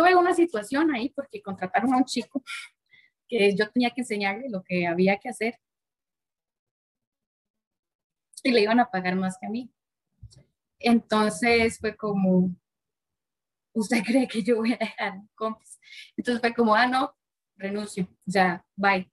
Tuve 0.00 0.14
una 0.14 0.32
situación 0.32 0.94
ahí 0.94 1.10
porque 1.10 1.42
contrataron 1.42 1.92
a 1.92 1.98
un 1.98 2.06
chico 2.06 2.42
que 3.28 3.54
yo 3.54 3.70
tenía 3.70 3.90
que 3.90 4.00
enseñarle 4.00 4.48
lo 4.48 4.62
que 4.62 4.86
había 4.86 5.18
que 5.18 5.28
hacer 5.28 5.60
y 8.42 8.50
le 8.50 8.62
iban 8.62 8.80
a 8.80 8.90
pagar 8.90 9.14
más 9.14 9.36
que 9.38 9.46
a 9.46 9.50
mí. 9.50 9.70
Entonces 10.78 11.78
fue 11.78 11.94
como, 11.98 12.56
¿usted 13.74 14.02
cree 14.02 14.26
que 14.26 14.42
yo 14.42 14.56
voy 14.56 14.72
a 14.72 14.78
dejar 14.78 15.20
compas? 15.34 15.78
Entonces 16.16 16.40
fue 16.40 16.54
como, 16.54 16.74
ah, 16.74 16.86
no, 16.86 17.14
renuncio, 17.56 18.08
o 18.26 18.30
sea, 18.30 18.64
bye. 18.76 19.12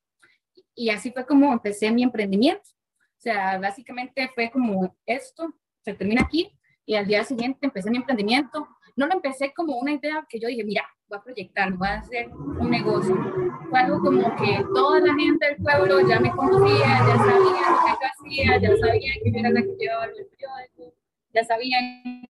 Y 0.74 0.90
así 0.90 1.12
fue 1.12 1.26
como 1.26 1.52
empecé 1.52 1.92
mi 1.92 2.04
emprendimiento. 2.04 2.70
O 3.18 3.20
sea, 3.20 3.60
básicamente 3.60 4.32
fue 4.34 4.50
como 4.50 4.96
esto, 5.06 5.54
se 5.82 5.94
termina 5.94 6.22
aquí 6.22 6.58
y 6.86 6.96
al 6.96 7.06
día 7.06 7.26
siguiente 7.26 7.66
empecé 7.66 7.90
mi 7.92 7.98
emprendimiento. 7.98 8.66
No 8.98 9.06
lo 9.06 9.14
empecé 9.14 9.54
como 9.54 9.78
una 9.78 9.94
idea 9.94 10.26
que 10.28 10.40
yo 10.40 10.48
dije, 10.48 10.64
mira, 10.64 10.84
voy 11.08 11.20
a 11.20 11.24
proyectar, 11.24 11.72
voy 11.74 11.88
a 11.88 12.00
hacer 12.00 12.30
un 12.30 12.72
negocio. 12.72 13.16
Fue 13.70 13.80
algo 13.80 14.00
como 14.00 14.36
que 14.36 14.66
toda 14.74 15.00
la 15.00 15.14
gente 15.14 15.46
del 15.46 15.58
pueblo 15.58 16.00
ya 16.10 16.20
me 16.20 16.32
conocía, 16.32 16.98
ya 17.08 17.16
sabía 17.16 17.70
lo 17.70 17.78
que 17.86 17.92
yo 17.92 18.08
hacía, 18.10 18.60
ya 18.60 18.78
sabían 18.78 19.18
que 19.24 19.32
yo 19.32 19.40
era 19.40 19.50
la 19.52 19.62
que 19.62 19.76
llevaba 19.78 20.06
el 20.06 20.26
periódico, 20.26 20.96
ya 21.32 21.44
sabían 21.44 22.28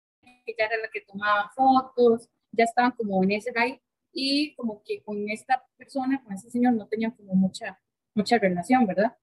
que 0.45 0.55
ya 0.55 0.65
era 0.65 0.77
la 0.77 0.89
que 0.93 1.01
tomaba 1.01 1.49
fotos, 1.55 2.29
ya 2.51 2.65
estaban 2.65 2.91
como 2.91 3.23
en 3.23 3.31
ese 3.31 3.51
rey 3.51 3.81
y 4.13 4.53
como 4.53 4.83
que 4.85 5.01
con 5.01 5.17
esta 5.31 5.65
persona, 5.77 6.21
con 6.23 6.33
ese 6.33 6.51
señor, 6.51 6.73
no 6.73 6.87
tenían 6.87 7.11
como 7.11 7.33
mucha, 7.33 7.81
mucha 8.13 8.37
relación, 8.37 8.85
¿verdad? 8.85 9.17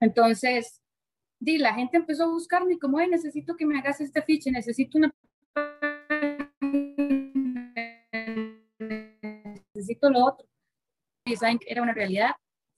Entonces, 0.00 0.82
di, 1.38 1.58
la 1.58 1.74
gente 1.74 1.96
empezó 1.96 2.24
a 2.24 2.32
buscarme 2.32 2.76
como, 2.80 2.98
necesito 2.98 3.56
que 3.56 3.66
me 3.66 3.78
hagas 3.78 4.00
este 4.00 4.20
fiche, 4.22 4.50
necesito 4.50 4.98
una 4.98 5.14
necesito 9.86 10.10
lo 10.10 10.24
otro. 10.24 10.46
Y 11.24 11.36
saben 11.36 11.58
que 11.58 11.66
era 11.68 11.82
una 11.82 11.94
realidad 11.94 12.30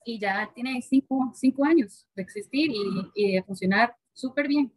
y 0.05 0.19
ya 0.19 0.51
tiene 0.53 0.81
cinco, 0.81 1.31
cinco 1.35 1.65
años 1.65 2.07
de 2.15 2.23
existir 2.23 2.71
y, 2.71 3.11
y 3.15 3.35
de 3.35 3.43
funcionar 3.43 3.95
súper 4.13 4.47
bien. 4.47 4.71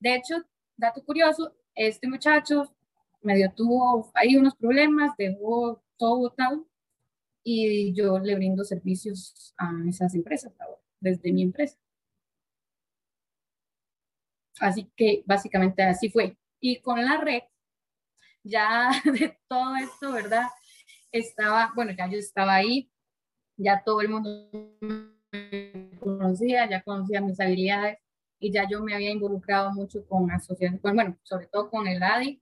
De 0.00 0.14
hecho, 0.14 0.36
dato 0.76 1.02
curioso, 1.04 1.54
este 1.74 2.08
muchacho 2.08 2.74
medio 3.22 3.52
tuvo 3.54 4.10
ahí 4.14 4.36
unos 4.36 4.54
problemas, 4.56 5.16
dejó 5.18 5.82
todo 5.96 6.18
botado 6.18 6.66
y 7.42 7.92
yo 7.94 8.18
le 8.18 8.34
brindo 8.36 8.64
servicios 8.64 9.54
a 9.58 9.70
esas 9.88 10.14
empresas 10.14 10.52
ahora, 10.60 10.80
desde 11.00 11.32
mi 11.32 11.42
empresa. 11.42 11.76
Así 14.60 14.90
que 14.96 15.22
básicamente 15.26 15.82
así 15.82 16.10
fue. 16.10 16.36
Y 16.60 16.80
con 16.80 17.04
la 17.04 17.18
red, 17.18 17.42
ya 18.42 18.90
de 19.04 19.38
todo 19.48 19.76
esto, 19.76 20.12
¿verdad? 20.12 20.48
Estaba, 21.12 21.72
bueno, 21.74 21.92
ya 21.96 22.08
yo 22.08 22.18
estaba 22.18 22.54
ahí, 22.54 22.90
ya 23.56 23.82
todo 23.84 24.00
el 24.00 24.08
mundo 24.08 24.50
me 25.32 25.90
conocía, 26.00 26.68
ya 26.68 26.82
conocía 26.82 27.20
mis 27.20 27.40
habilidades 27.40 27.98
y 28.38 28.52
ya 28.52 28.68
yo 28.68 28.82
me 28.82 28.94
había 28.94 29.10
involucrado 29.10 29.72
mucho 29.72 30.06
con 30.06 30.30
asociaciones, 30.30 30.80
bueno, 30.82 31.18
sobre 31.22 31.46
todo 31.46 31.70
con 31.70 31.86
el 31.86 32.02
ADI 32.02 32.40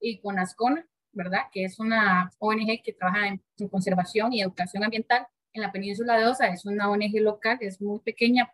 y 0.00 0.18
con 0.18 0.38
ASCONA, 0.38 0.86
¿verdad? 1.12 1.42
Que 1.52 1.64
es 1.64 1.78
una 1.80 2.30
ONG 2.38 2.82
que 2.84 2.92
trabaja 2.92 3.28
en, 3.28 3.42
conservación 3.68 4.32
y 4.32 4.42
educación 4.42 4.84
ambiental 4.84 5.26
en 5.52 5.62
la 5.62 5.72
península 5.72 6.18
de 6.18 6.26
Osa. 6.26 6.48
Es 6.48 6.64
una 6.64 6.90
ONG 6.90 7.20
local, 7.20 7.58
es 7.60 7.80
muy 7.80 8.00
pequeña, 8.00 8.52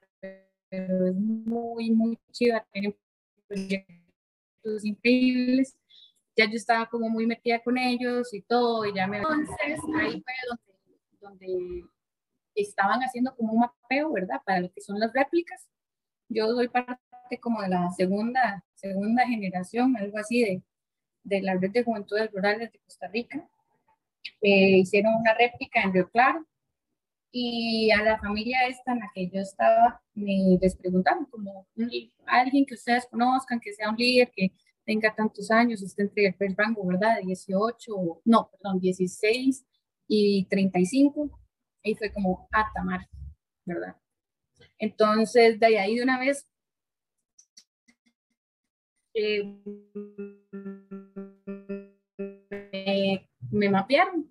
pero 0.69 1.07
es 1.07 1.15
muy, 1.15 1.91
muy 1.91 2.19
chida, 2.33 2.67
tiene 2.73 2.97
proyectos 3.49 4.85
increíbles 4.85 5.77
ya 6.37 6.45
yo 6.45 6.57
estaba 6.57 6.87
como 6.87 7.09
muy 7.09 7.27
metida 7.27 7.63
con 7.63 7.79
ellos 7.79 8.33
y 8.35 8.43
todo, 8.43 8.85
y 8.85 8.95
ya 8.95 9.07
me... 9.07 9.19
Entonces, 9.19 9.81
ahí 10.01 10.23
fue 10.23 10.35
donde, 10.49 11.09
donde 11.21 11.85
estaban 12.55 13.01
haciendo 13.01 13.35
como 13.35 13.53
un 13.53 13.61
mapeo, 13.61 14.13
¿verdad? 14.13 14.41
Para 14.45 14.61
lo 14.61 14.73
que 14.73 14.81
son 14.81 14.99
las 15.01 15.13
réplicas. 15.13 15.67
Yo 16.29 16.53
doy 16.53 16.69
parte 16.69 17.01
como 17.41 17.63
de 17.63 17.69
la 17.69 17.91
segunda, 17.93 18.65
segunda 18.75 19.27
generación, 19.27 19.97
algo 19.97 20.19
así, 20.19 20.43
de, 20.43 20.63
de 21.25 21.43
la 21.43 21.55
red 21.55 21.71
de 21.71 21.85
juventudes 21.85 22.31
rurales 22.33 22.73
de 22.73 22.79
Costa 22.81 23.09
Rica. 23.09 23.49
Eh, 24.41 24.79
hicieron 24.79 25.15
una 25.15 25.35
réplica 25.35 25.81
en 25.83 25.93
Río 25.93 26.11
Claro 26.11 26.47
y 27.31 27.91
a 27.91 28.03
la 28.03 28.19
familia 28.19 28.67
esta 28.67 28.93
en 28.93 29.01
la 29.01 29.11
que 29.15 29.29
yo 29.29 29.41
estaba 29.41 30.01
me 30.15 30.59
les 30.61 30.75
preguntaron 30.77 31.27
como 31.27 31.67
alguien 32.27 32.65
que 32.65 32.75
ustedes 32.75 33.07
conozcan, 33.11 33.61
que 33.61 33.73
sea 33.73 33.91
un 33.91 33.97
líder, 33.97 34.31
que 34.35 34.53
tenga 34.87 35.15
tantos 35.15 35.51
años, 35.51 35.83
esté 35.83 36.03
entre 36.05 36.35
el 36.47 36.57
rango, 36.57 36.87
¿verdad? 36.87 37.17
De 37.17 37.27
18, 37.27 38.23
no, 38.25 38.51
perdón, 38.51 38.81
16 38.81 39.67
y 40.09 40.47
35. 40.47 41.31
Y 41.83 41.95
fue 41.97 42.13
como, 42.13 42.49
ah, 42.53 42.71
Tamar, 42.75 43.09
¿verdad? 43.65 43.97
Entonces, 44.79 45.59
de 45.61 45.79
ahí 45.79 45.97
de 45.97 46.03
una 46.03 46.19
vez, 46.19 46.47
eh, 49.15 49.43
me, 52.73 53.29
me 53.51 53.71
mapearon 53.71 54.31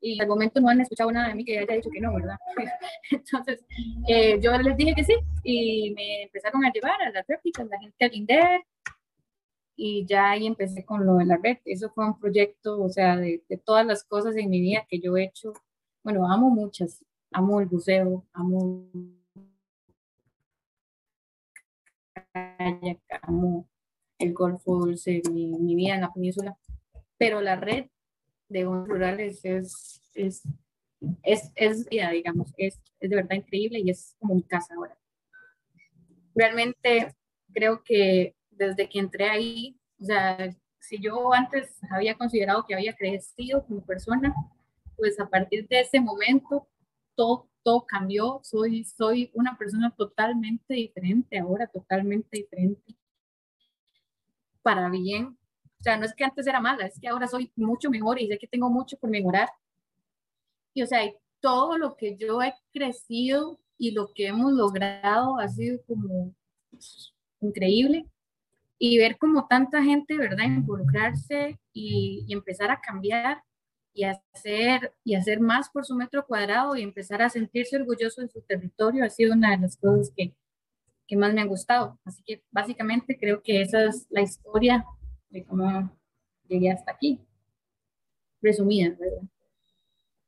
y 0.00 0.20
al 0.20 0.26
momento 0.26 0.60
no 0.60 0.68
han 0.68 0.80
escuchado 0.80 1.12
nada 1.12 1.28
de 1.28 1.34
mí 1.36 1.44
que 1.44 1.58
haya 1.58 1.74
dicho 1.74 1.90
que 1.90 2.00
no, 2.00 2.12
¿verdad? 2.14 2.36
Entonces, 3.10 3.64
eh, 4.08 4.38
yo 4.40 4.56
les 4.58 4.76
dije 4.76 4.94
que 4.94 5.04
sí 5.04 5.14
y 5.44 5.92
me 5.94 6.24
empezaron 6.24 6.64
a 6.64 6.72
llevar 6.72 7.00
a 7.02 7.10
las 7.10 7.26
réplicas, 7.26 7.68
la 7.68 7.78
gente 7.78 8.04
al 8.04 8.14
INDER, 8.14 8.64
y 9.84 10.06
ya 10.06 10.30
ahí 10.30 10.46
empecé 10.46 10.84
con 10.84 11.04
lo 11.04 11.16
de 11.16 11.24
la 11.24 11.38
red. 11.38 11.58
Eso 11.64 11.90
fue 11.90 12.06
un 12.06 12.16
proyecto, 12.16 12.80
o 12.80 12.88
sea, 12.88 13.16
de, 13.16 13.42
de, 13.48 13.56
todas 13.56 13.84
las 13.84 14.04
cosas 14.04 14.36
en 14.36 14.48
mi 14.48 14.60
vida 14.60 14.86
que 14.88 15.00
yo 15.00 15.16
he 15.16 15.24
hecho. 15.24 15.54
Bueno, 16.04 16.30
amo 16.32 16.50
muchas. 16.50 17.04
Amo 17.32 17.60
el 17.60 17.66
buceo, 17.66 18.24
amo 18.32 18.88
amo 23.22 23.68
el 24.20 24.32
golfo 24.32 24.78
dulce, 24.78 25.20
mi, 25.32 25.48
mi, 25.58 25.74
vida 25.74 25.96
en 25.96 26.02
la 26.02 26.12
península. 26.12 26.56
Pero 27.18 27.40
la 27.40 27.56
red 27.56 27.86
de 28.48 28.62
rurales 28.62 29.44
es, 29.44 30.00
es, 30.14 30.44
es, 31.24 31.50
es, 31.56 31.86
digamos, 31.86 32.54
es, 32.56 32.80
es 33.00 33.10
de 33.10 33.16
verdad 33.16 33.34
increíble 33.34 33.80
y 33.80 33.90
es 33.90 34.14
como 34.20 34.36
mi 34.36 34.44
casa 34.44 34.74
ahora. 34.76 34.96
Realmente 36.36 37.16
creo 37.52 37.82
que 37.82 38.36
desde 38.68 38.88
que 38.88 38.98
entré 38.98 39.28
ahí, 39.28 39.78
o 40.00 40.04
sea, 40.04 40.50
si 40.80 40.98
yo 41.00 41.32
antes 41.32 41.78
había 41.90 42.16
considerado 42.16 42.64
que 42.66 42.74
había 42.74 42.94
crecido 42.94 43.64
como 43.66 43.84
persona, 43.84 44.34
pues 44.96 45.18
a 45.20 45.28
partir 45.28 45.66
de 45.68 45.80
ese 45.80 46.00
momento 46.00 46.68
todo, 47.14 47.48
todo 47.62 47.86
cambió, 47.86 48.40
soy, 48.42 48.84
soy 48.84 49.30
una 49.34 49.56
persona 49.56 49.94
totalmente 49.96 50.74
diferente 50.74 51.38
ahora, 51.38 51.66
totalmente 51.66 52.38
diferente. 52.38 52.96
para 54.62 54.88
bien. 54.90 55.36
O 55.80 55.82
sea, 55.82 55.96
no 55.96 56.04
es 56.04 56.14
que 56.14 56.24
antes 56.24 56.46
era 56.46 56.60
mala, 56.60 56.86
es 56.86 56.98
que 57.00 57.08
ahora 57.08 57.26
soy 57.26 57.52
mucho 57.56 57.90
mejor 57.90 58.20
y 58.20 58.28
sé 58.28 58.38
que 58.38 58.46
tengo 58.46 58.70
mucho 58.70 58.96
por 58.98 59.10
mejorar. 59.10 59.48
Y 60.74 60.82
o 60.82 60.86
sea, 60.86 61.00
todo 61.40 61.76
lo 61.76 61.96
que 61.96 62.16
yo 62.16 62.40
he 62.42 62.54
crecido 62.72 63.58
y 63.78 63.90
lo 63.90 64.12
que 64.14 64.28
hemos 64.28 64.52
logrado 64.52 65.38
ha 65.38 65.48
sido 65.48 65.82
como 65.86 66.34
increíble. 67.40 68.06
Y 68.84 68.98
ver 68.98 69.16
como 69.16 69.46
tanta 69.46 69.80
gente, 69.80 70.18
¿verdad?, 70.18 70.44
involucrarse 70.44 71.60
y, 71.72 72.24
y 72.26 72.32
empezar 72.32 72.72
a 72.72 72.80
cambiar 72.80 73.44
y 73.94 74.04
hacer, 74.04 74.92
y 75.04 75.14
hacer 75.14 75.38
más 75.38 75.70
por 75.70 75.84
su 75.84 75.94
metro 75.94 76.26
cuadrado 76.26 76.74
y 76.76 76.82
empezar 76.82 77.22
a 77.22 77.28
sentirse 77.28 77.76
orgulloso 77.76 78.22
de 78.22 78.28
su 78.28 78.40
territorio 78.42 79.04
ha 79.04 79.10
sido 79.10 79.34
una 79.34 79.52
de 79.52 79.58
las 79.58 79.76
cosas 79.76 80.12
que, 80.16 80.34
que 81.06 81.16
más 81.16 81.32
me 81.32 81.42
han 81.42 81.48
gustado. 81.48 82.00
Así 82.04 82.24
que 82.24 82.42
básicamente 82.50 83.16
creo 83.16 83.40
que 83.42 83.62
esa 83.62 83.84
es 83.84 84.06
la 84.10 84.22
historia 84.22 84.84
de 85.30 85.44
cómo 85.44 85.96
llegué 86.48 86.72
hasta 86.72 86.90
aquí. 86.90 87.20
Resumida, 88.40 88.96
¿verdad? 88.98 89.22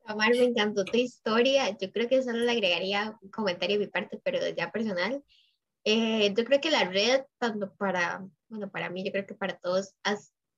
Amar, 0.06 0.30
me 0.30 0.44
encantó 0.44 0.84
tu 0.84 0.96
historia. 0.96 1.76
Yo 1.78 1.90
creo 1.90 2.08
que 2.08 2.22
solo 2.22 2.38
le 2.38 2.52
agregaría 2.52 3.18
un 3.20 3.30
comentario 3.30 3.78
de 3.78 3.86
mi 3.86 3.90
parte, 3.90 4.20
pero 4.22 4.38
ya 4.54 4.70
personal. 4.70 5.24
Eh, 5.84 6.32
yo 6.36 6.44
creo 6.44 6.60
que 6.60 6.70
la 6.70 6.84
red, 6.84 7.22
tanto 7.38 7.74
para, 7.74 8.26
bueno, 8.48 8.70
para 8.70 8.90
mí, 8.90 9.04
yo 9.04 9.12
creo 9.12 9.26
que 9.26 9.34
para 9.34 9.58
todos, 9.58 9.94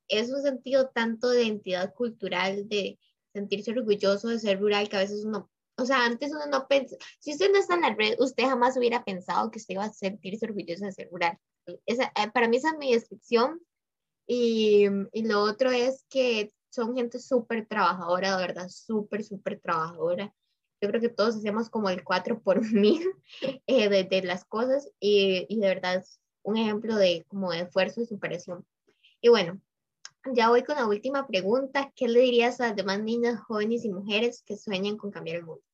es 0.09 0.31
un 0.31 0.43
sentido 0.43 0.89
tanto 0.91 1.31
de 1.31 1.45
identidad 1.45 1.93
cultural, 1.95 2.69
de 2.69 2.99
sentirse 3.33 3.73
orgulloso 3.73 4.29
de 4.29 4.39
ser 4.39 4.61
rural, 4.61 4.89
que 4.89 4.97
a 4.97 5.01
veces 5.01 5.25
uno, 5.25 5.51
o 5.77 5.85
sea, 5.85 6.05
antes 6.07 6.31
uno 6.31 6.47
no 6.47 6.69
pensa, 6.69 6.97
si 7.19 7.33
usted 7.33 7.51
no 7.51 7.59
está 7.59 7.75
en 7.75 7.83
la 7.83 7.95
red, 7.95 8.17
usted 8.19 8.45
jamás 8.45 8.77
hubiera 8.77 9.05
pensado 9.05 9.51
que 9.51 9.59
usted 9.59 9.75
iba 9.75 9.85
a 9.85 9.93
sentirse 9.93 10.47
orgulloso 10.47 10.85
de 10.85 10.93
ser 10.93 11.09
rural. 11.11 11.39
Esa, 11.85 12.05
eh, 12.05 12.31
para 12.33 12.49
mí 12.49 12.57
esa 12.57 12.71
es 12.71 12.79
mi 12.79 12.93
descripción. 12.93 13.61
Y, 14.29 14.87
y 15.13 15.23
lo 15.25 15.43
otro 15.43 15.71
es 15.71 16.05
que 16.09 16.53
son 16.71 16.97
gente 16.97 17.19
súper 17.21 17.67
trabajadora, 17.67 18.37
de 18.37 18.47
verdad, 18.47 18.69
súper, 18.69 19.23
súper 19.25 19.61
trabajadora. 19.61 20.33
Yo 20.87 20.93
creo 20.93 21.01
que 21.01 21.09
todos 21.09 21.35
hacemos 21.35 21.69
como 21.69 21.91
el 21.91 22.05
4 22.05 22.41
por 22.41 22.61
mil 22.73 23.03
eh, 23.67 23.89
de, 23.89 24.05
de, 24.05 24.23
las 24.23 24.45
cosas 24.45 24.89
y, 25.01 25.45
y, 25.49 25.59
de 25.59 25.67
verdad 25.67 25.97
es 25.97 26.21
un 26.45 26.57
ejemplo 26.57 26.95
de 26.95 27.25
como 27.27 27.51
de 27.51 27.63
esfuerzo 27.63 28.01
y 28.01 28.07
superación. 28.07 28.65
Y 29.21 29.31
bueno, 29.31 29.61
ya 30.33 30.49
voy 30.49 30.63
con 30.63 30.77
la 30.77 30.87
última 30.87 31.27
pregunta. 31.27 31.93
¿Qué 31.97 32.07
le 32.07 32.21
dirías 32.21 32.61
a 32.61 32.69
las 32.69 32.77
demás 32.77 33.03
niñas, 33.03 33.41
jóvenes 33.41 33.85
y 33.85 33.91
mujeres 33.91 34.45
que 34.47 34.57
sueñan 34.57 34.97
con 34.97 35.11
cambiar 35.11 35.39
el 35.39 35.45
mundo? 35.45 35.65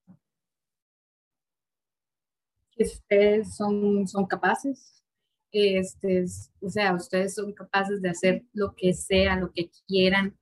Que 2.70 2.84
ustedes 2.84 3.54
son, 3.54 4.08
son 4.08 4.24
capaces. 4.24 5.04
Este, 5.50 6.24
o 6.62 6.70
sea, 6.70 6.94
ustedes 6.94 7.34
son 7.34 7.52
capaces 7.52 8.00
de 8.00 8.08
hacer 8.08 8.44
lo 8.54 8.74
que 8.74 8.94
sea, 8.94 9.36
lo 9.36 9.52
que 9.52 9.70
quieran. 9.86 10.38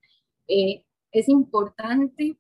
Eh, 0.47 0.85
es 1.11 1.29
importante, 1.29 2.39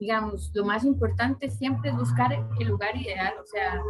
digamos, 0.00 0.50
lo 0.54 0.64
más 0.64 0.84
importante 0.84 1.50
siempre 1.50 1.90
es 1.90 1.96
buscar 1.96 2.32
el 2.32 2.66
lugar 2.66 2.96
ideal. 2.96 3.34
O 3.40 3.46
sea, 3.46 3.80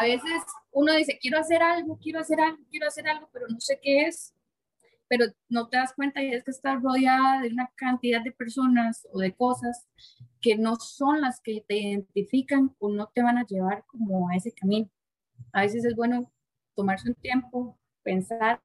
a 0.00 0.04
veces 0.04 0.42
uno 0.72 0.92
dice, 0.94 1.18
quiero 1.20 1.38
hacer 1.38 1.62
algo, 1.62 1.98
quiero 1.98 2.18
hacer 2.18 2.40
algo, 2.40 2.58
quiero 2.70 2.88
hacer 2.88 3.06
algo, 3.06 3.28
pero 3.32 3.46
no 3.48 3.60
sé 3.60 3.78
qué 3.80 4.06
es 4.06 4.34
pero 5.10 5.26
no 5.48 5.68
te 5.68 5.76
das 5.76 5.92
cuenta 5.92 6.22
y 6.22 6.32
es 6.32 6.44
que 6.44 6.52
estás 6.52 6.80
rodeada 6.80 7.42
de 7.42 7.48
una 7.48 7.68
cantidad 7.74 8.22
de 8.22 8.30
personas 8.30 9.08
o 9.12 9.18
de 9.18 9.34
cosas 9.34 9.88
que 10.40 10.56
no 10.56 10.76
son 10.76 11.20
las 11.20 11.40
que 11.40 11.64
te 11.66 11.78
identifican 11.78 12.76
o 12.78 12.90
no 12.90 13.08
te 13.12 13.20
van 13.20 13.36
a 13.36 13.44
llevar 13.44 13.84
como 13.86 14.28
a 14.28 14.36
ese 14.36 14.52
camino. 14.52 14.88
A 15.52 15.62
veces 15.62 15.84
es 15.84 15.96
bueno 15.96 16.32
tomarse 16.76 17.08
un 17.08 17.16
tiempo, 17.16 17.76
pensar 18.04 18.62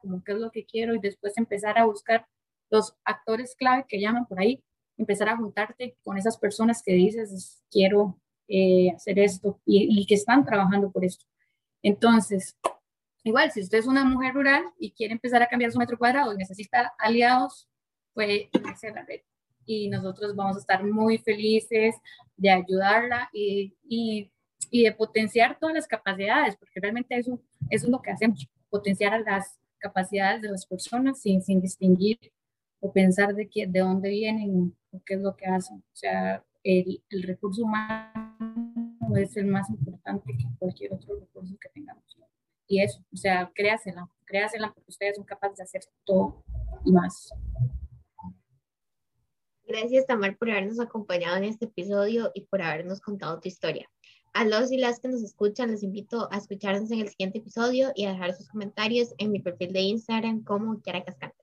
como 0.00 0.24
qué 0.24 0.32
es 0.32 0.38
lo 0.38 0.50
que 0.50 0.64
quiero 0.64 0.94
y 0.94 1.00
después 1.00 1.36
empezar 1.36 1.76
a 1.76 1.84
buscar 1.84 2.26
los 2.70 2.96
actores 3.04 3.54
clave 3.56 3.84
que 3.86 4.00
llaman 4.00 4.24
por 4.24 4.40
ahí, 4.40 4.64
empezar 4.96 5.28
a 5.28 5.36
juntarte 5.36 5.96
con 6.02 6.16
esas 6.18 6.38
personas 6.38 6.82
que 6.82 6.92
dices, 6.92 7.62
quiero 7.70 8.18
eh, 8.48 8.90
hacer 8.94 9.18
esto 9.18 9.60
y, 9.64 10.00
y 10.00 10.06
que 10.06 10.14
están 10.14 10.44
trabajando 10.44 10.90
por 10.90 11.04
esto. 11.04 11.24
Entonces, 11.82 12.56
Igual, 13.26 13.50
si 13.50 13.60
usted 13.60 13.78
es 13.78 13.88
una 13.88 14.04
mujer 14.04 14.34
rural 14.34 14.62
y 14.78 14.92
quiere 14.92 15.12
empezar 15.12 15.42
a 15.42 15.48
cambiar 15.48 15.72
su 15.72 15.80
metro 15.80 15.98
cuadrado 15.98 16.32
y 16.32 16.36
necesita 16.36 16.94
aliados, 16.96 17.68
puede 18.14 18.48
irse 18.52 18.86
a 18.86 18.92
la 18.92 19.04
red. 19.04 19.22
Y 19.64 19.88
nosotros 19.88 20.36
vamos 20.36 20.54
a 20.54 20.60
estar 20.60 20.84
muy 20.84 21.18
felices 21.18 21.96
de 22.36 22.50
ayudarla 22.50 23.28
y, 23.32 23.74
y, 23.82 24.30
y 24.70 24.84
de 24.84 24.92
potenciar 24.92 25.58
todas 25.58 25.74
las 25.74 25.88
capacidades, 25.88 26.54
porque 26.54 26.78
realmente 26.78 27.16
eso, 27.16 27.42
eso 27.68 27.86
es 27.86 27.90
lo 27.90 28.00
que 28.00 28.12
hacemos, 28.12 28.48
potenciar 28.70 29.20
las 29.22 29.58
capacidades 29.78 30.40
de 30.42 30.52
las 30.52 30.64
personas 30.64 31.20
sin, 31.20 31.42
sin 31.42 31.60
distinguir 31.60 32.32
o 32.80 32.92
pensar 32.92 33.34
de, 33.34 33.48
qué, 33.48 33.66
de 33.66 33.80
dónde 33.80 34.10
vienen 34.10 34.76
o 34.92 35.02
qué 35.04 35.14
es 35.14 35.20
lo 35.20 35.36
que 35.36 35.46
hacen. 35.46 35.78
O 35.78 35.96
sea, 35.96 36.44
el, 36.62 37.02
el 37.10 37.22
recurso 37.22 37.62
humano 37.62 38.36
es 39.16 39.36
el 39.36 39.46
más 39.46 39.68
importante 39.70 40.36
que 40.36 40.44
cualquier 40.58 40.94
otro 40.94 41.18
recurso 41.18 41.56
que 41.60 41.68
tengamos 41.70 42.06
y 42.68 42.82
eso, 42.82 43.00
o 43.12 43.16
sea, 43.16 43.50
créasela, 43.54 44.08
créasela 44.24 44.72
porque 44.72 44.90
ustedes 44.90 45.16
son 45.16 45.24
capaces 45.24 45.58
de 45.58 45.62
hacer 45.64 45.82
todo 46.04 46.44
y 46.84 46.92
más. 46.92 47.30
Gracias, 49.66 50.06
Tamar, 50.06 50.36
por 50.36 50.50
habernos 50.50 50.80
acompañado 50.80 51.36
en 51.36 51.44
este 51.44 51.66
episodio 51.66 52.30
y 52.34 52.42
por 52.42 52.62
habernos 52.62 53.00
contado 53.00 53.40
tu 53.40 53.48
historia. 53.48 53.88
A 54.32 54.44
los 54.44 54.70
y 54.70 54.76
las 54.76 55.00
que 55.00 55.08
nos 55.08 55.22
escuchan, 55.22 55.70
les 55.70 55.82
invito 55.82 56.28
a 56.30 56.36
escucharnos 56.36 56.90
en 56.90 57.00
el 57.00 57.08
siguiente 57.08 57.38
episodio 57.38 57.90
y 57.94 58.04
a 58.04 58.12
dejar 58.12 58.34
sus 58.34 58.48
comentarios 58.48 59.14
en 59.18 59.32
mi 59.32 59.40
perfil 59.40 59.72
de 59.72 59.80
Instagram 59.80 60.44
como 60.44 60.80
Kiara 60.82 61.04
Cascante. 61.04 61.36